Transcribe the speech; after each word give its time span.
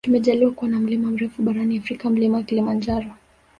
Tumejaliwa 0.03 0.51
kuwa 0.51 0.71
na 0.71 0.79
mlima 0.79 1.11
mrefu 1.11 1.41
barani 1.41 1.77
afrika 1.77 2.09
mlima 2.09 2.43
kilimanjaro 2.43 3.11